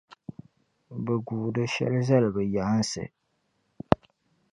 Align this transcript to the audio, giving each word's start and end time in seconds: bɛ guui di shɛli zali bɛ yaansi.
bɛ 1.03 1.13
guui 1.25 1.49
di 1.55 1.63
shɛli 1.73 2.01
zali 2.07 2.29
bɛ 2.35 2.41
yaansi. 2.53 3.03